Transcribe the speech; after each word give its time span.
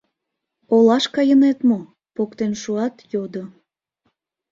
—Олаш 0.75 1.05
кайынет 1.15 1.59
мо?— 1.69 1.79
поктен 2.15 2.53
шуат, 2.61 2.95
йодо. 3.13 3.43